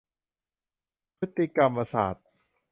[1.17, 2.27] พฤติกรรมศาสตร์